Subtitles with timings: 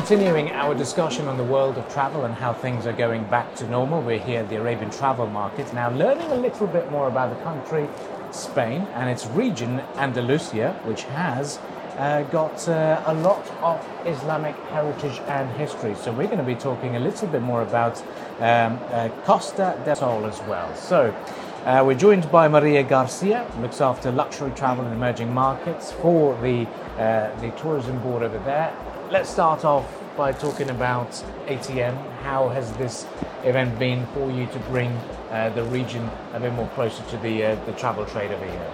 [0.00, 3.66] continuing our discussion on the world of travel and how things are going back to
[3.70, 4.02] normal.
[4.02, 7.42] We're here at the Arabian Travel Market now, learning a little bit more about the
[7.42, 7.88] country,
[8.30, 11.58] Spain, and its region, Andalusia, which has
[11.96, 15.94] uh, got uh, a lot of Islamic heritage and history.
[15.94, 17.98] So we're going to be talking a little bit more about
[18.40, 20.76] um, uh, Costa del Sol as well.
[20.76, 21.16] So
[21.64, 26.38] uh, we're joined by Maria Garcia, who looks after luxury travel and emerging markets for
[26.42, 26.66] the
[26.98, 28.74] uh, the tourism board over there.
[29.10, 29.86] Let's start off
[30.16, 31.10] by talking about
[31.46, 31.94] ATM.
[32.22, 33.06] How has this
[33.44, 34.90] event been for you to bring
[35.30, 38.72] uh, the region a bit more closer to the uh, the travel trade over here?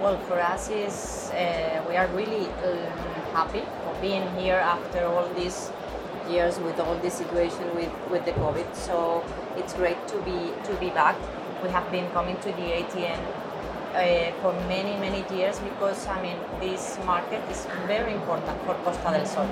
[0.00, 2.78] Well, for us is uh, we are really um,
[3.34, 5.72] happy for being here after all these
[6.30, 8.74] years with all this situation with, with the COVID.
[8.74, 9.24] So
[9.56, 11.16] it's great to be to be back.
[11.62, 13.18] We have been coming to the ATM
[13.94, 19.10] uh, for many many years because I mean this market is very important for Costa
[19.12, 19.46] del Sol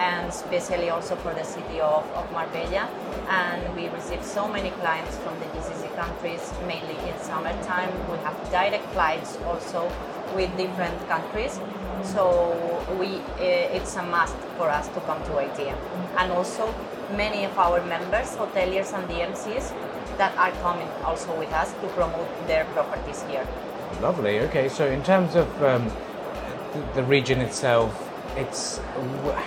[0.00, 2.88] and especially also for the city of, of Marbella.
[3.28, 7.92] And we receive so many clients from the GCC countries, mainly in summertime.
[8.10, 9.92] We have direct flights also
[10.34, 11.60] with different countries.
[12.02, 12.24] So
[12.98, 15.76] we, uh, it's a must for us to come to ATM.
[16.16, 16.74] And also
[17.14, 19.74] many of our members, hoteliers and DMCs,
[20.16, 23.46] that are coming also with us to promote their properties here.
[24.00, 24.40] Lovely.
[24.40, 25.90] Okay, so in terms of um,
[26.94, 28.78] the region itself, it's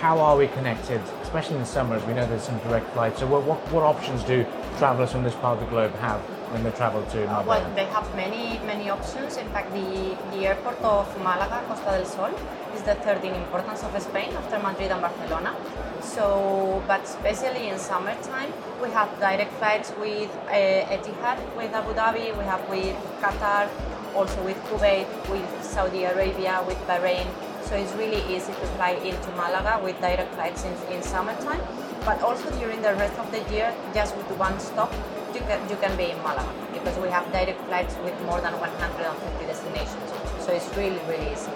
[0.02, 2.04] how are we connected, especially in the summers?
[2.04, 3.20] We know there's some direct flights.
[3.20, 4.46] So what, what, what options do
[4.78, 6.20] travelers from this part of the globe have
[6.52, 7.46] when they travel to Marbella?
[7.46, 9.36] Well, they have many many options.
[9.36, 12.32] In fact, the, the airport of Malaga, Costa del Sol,
[12.74, 15.54] is the third in importance of Spain after Madrid and Barcelona.
[16.02, 22.36] So, but especially in summertime, we have direct flights with uh, Etihad, with Abu Dhabi,
[22.36, 23.68] we have with Qatar,
[24.14, 27.26] also with Kuwait, with Saudi Arabia, with Bahrain.
[27.64, 31.60] So it's really easy to fly into Malaga with direct flights in, in summertime.
[32.04, 34.92] But also during the rest of the year, just with one stop,
[35.32, 38.52] you can, you can be in Malaga because we have direct flights with more than
[38.60, 40.12] 150 destinations.
[40.40, 41.50] So it's really, really easy.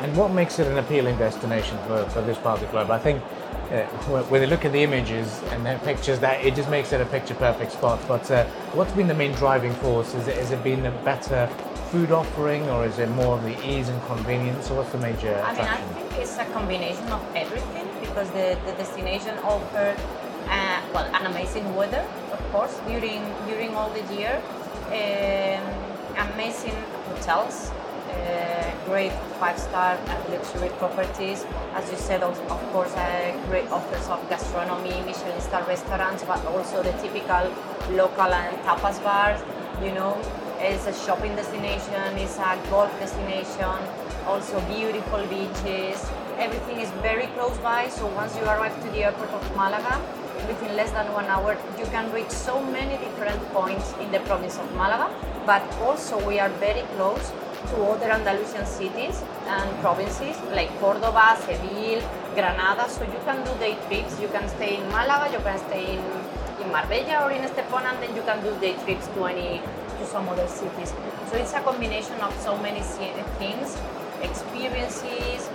[0.00, 2.90] And what makes it an appealing destination for, for this part of the globe?
[2.90, 3.22] I think
[3.70, 3.84] uh,
[4.30, 7.04] when they look at the images and the pictures, that it just makes it a
[7.04, 8.00] picture perfect spot.
[8.08, 10.14] But uh, what's been the main driving force?
[10.14, 11.50] Is it, has it been a better
[11.90, 14.70] food offering or is it more of the ease and convenience?
[14.70, 18.56] Or what's the major I mean, I think it's a combination of everything because the,
[18.66, 19.96] the destination offer
[20.48, 24.40] uh, well an amazing weather, of course, during during all the year.
[24.90, 25.90] Um,
[26.34, 26.76] amazing
[27.08, 31.44] hotels, uh, great five-star and luxury properties.
[31.74, 36.44] As you said, of, of course, uh, great offers of gastronomy, Michelin star restaurants, but
[36.46, 37.44] also the typical
[37.92, 39.40] local and tapas bars.
[39.82, 40.20] You know,
[40.60, 43.78] it's a shopping destination, it's a golf destination,
[44.26, 46.04] also beautiful beaches.
[46.38, 50.00] Everything is very close by, so once you arrive to the airport of Malaga,
[50.46, 54.58] within less than one hour, you can reach so many different points in the province
[54.58, 55.08] of Malaga.
[55.46, 57.32] But also, we are very close
[57.70, 62.02] to other Andalusian cities and provinces like Cordoba, Seville,
[62.34, 62.88] Granada.
[62.88, 64.20] So you can do day trips.
[64.20, 66.02] You can stay in Malaga, you can stay in,
[66.62, 69.62] in Marbella or in Estepona, and then you can do day trips to any
[70.00, 70.92] to some other cities.
[71.30, 72.80] So it's a combination of so many
[73.38, 73.76] things,
[74.22, 75.48] experiences,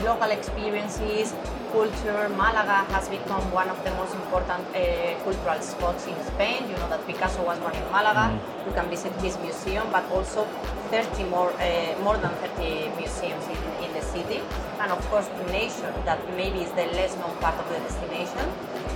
[0.00, 1.34] local experiences,
[1.72, 2.28] culture.
[2.36, 6.68] Malaga has become one of the most important uh, cultural spots in Spain.
[6.70, 8.38] You know that Picasso was born in Malaga.
[8.66, 10.44] You can visit his museum, but also
[10.90, 14.40] 30 more, uh, more than 30 museums in, in the city.
[14.80, 18.46] And of course, nature, that maybe is the less known part of the destination.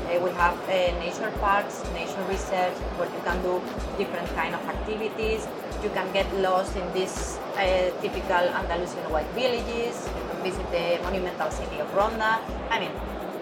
[0.07, 3.61] Uh, we have uh, nature parks, nature reserves, where you can do
[3.99, 5.49] different kind of activities.
[5.83, 10.07] You can get lost in these uh, typical Andalusian white villages.
[10.07, 12.39] You can visit the monumental city of Ronda.
[12.71, 12.93] I mean,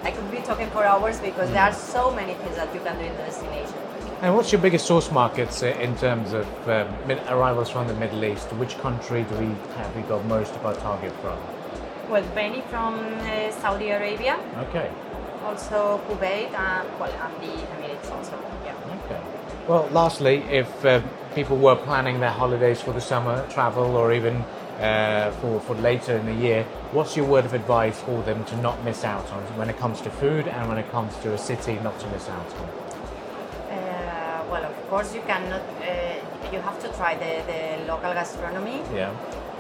[0.05, 2.97] I could be talking for hours because there are so many things that you can
[2.97, 3.75] do in the destination.
[4.23, 6.89] And what's your biggest source markets uh, in terms of uh,
[7.29, 8.49] arrivals from the Middle East?
[8.55, 11.39] Which country do we have we got most of our target from?
[12.09, 14.39] Well, many from uh, Saudi Arabia,
[14.69, 14.91] Okay.
[15.45, 18.39] Also Kuwait, and well, and the Emirates also.
[18.65, 18.75] Yeah.
[19.05, 19.21] Okay.
[19.69, 21.01] Well, lastly, if uh,
[21.35, 24.37] people were planning their holidays for the summer, travel, or even
[24.81, 28.57] uh, for, for later in the year, what's your word of advice for them to
[28.59, 31.39] not miss out on when it comes to food and when it comes to a
[31.39, 32.69] city not to miss out on?
[33.71, 35.63] Uh, well, of course, you cannot.
[35.81, 36.15] Uh,
[36.53, 38.83] you have to try the, the local gastronomy.
[38.95, 39.11] Yeah.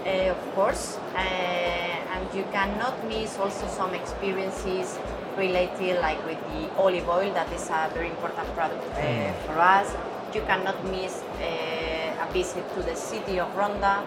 [0.06, 4.98] uh, of course, uh, and you cannot miss also some experiences
[5.36, 9.94] related, like with the olive oil, that is a very important product uh, for us.
[10.32, 14.06] You cannot miss uh, a visit to the city of Ronda,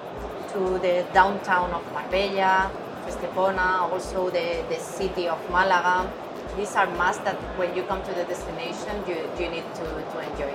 [0.53, 2.71] to the downtown of Marbella,
[3.05, 6.09] Estepona, also the, the city of Malaga.
[6.57, 10.17] these are must that when you come to the destination, you, you need to, to
[10.29, 10.51] enjoy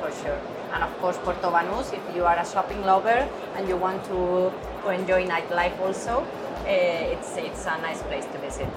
[0.00, 0.38] for sure.
[0.72, 4.52] And of course, Puerto Banús, if you are a shopping lover and you want to,
[4.82, 6.26] to enjoy nightlife also,
[6.64, 8.68] Uh, it's, it's a nice place to visit.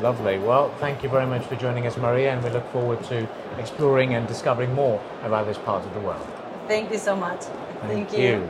[0.00, 0.38] Lovely.
[0.38, 3.28] Well, thank you very much for joining us, Maria, and we look forward to
[3.58, 6.26] exploring and discovering more about this part of the world.
[6.68, 7.40] Thank you so much.
[7.82, 8.48] Thank, you.